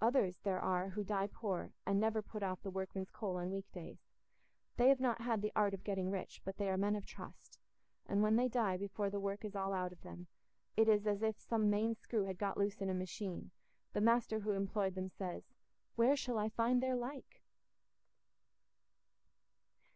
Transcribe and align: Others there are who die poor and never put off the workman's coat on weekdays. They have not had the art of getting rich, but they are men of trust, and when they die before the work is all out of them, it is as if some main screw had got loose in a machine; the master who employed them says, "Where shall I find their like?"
Others 0.00 0.38
there 0.42 0.58
are 0.58 0.88
who 0.88 1.04
die 1.04 1.28
poor 1.28 1.70
and 1.86 2.00
never 2.00 2.22
put 2.22 2.42
off 2.42 2.60
the 2.60 2.72
workman's 2.72 3.08
coat 3.12 3.36
on 3.36 3.52
weekdays. 3.52 3.98
They 4.76 4.88
have 4.88 4.98
not 4.98 5.20
had 5.20 5.42
the 5.42 5.52
art 5.54 5.74
of 5.74 5.84
getting 5.84 6.10
rich, 6.10 6.42
but 6.44 6.56
they 6.56 6.68
are 6.68 6.76
men 6.76 6.96
of 6.96 7.06
trust, 7.06 7.60
and 8.04 8.20
when 8.20 8.34
they 8.34 8.48
die 8.48 8.76
before 8.76 9.10
the 9.10 9.20
work 9.20 9.44
is 9.44 9.54
all 9.54 9.72
out 9.72 9.92
of 9.92 10.00
them, 10.02 10.26
it 10.76 10.88
is 10.88 11.06
as 11.06 11.22
if 11.22 11.38
some 11.38 11.70
main 11.70 11.94
screw 11.94 12.24
had 12.24 12.36
got 12.36 12.58
loose 12.58 12.80
in 12.80 12.90
a 12.90 12.94
machine; 12.94 13.52
the 13.92 14.00
master 14.00 14.40
who 14.40 14.50
employed 14.50 14.96
them 14.96 15.08
says, 15.08 15.44
"Where 15.94 16.16
shall 16.16 16.36
I 16.38 16.48
find 16.48 16.82
their 16.82 16.96
like?" 16.96 17.40